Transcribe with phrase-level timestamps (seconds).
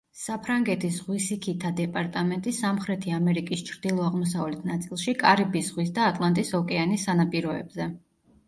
[0.19, 7.89] საფრანგეთის ზღვისიქითა დეპარტამენტი სამხრეთი ამერიკის ჩრდილო-აღმოსავლეთ ნაწილში, კარიბის ზღვის და ატლანტის ოკეანის სანაპიროებზე.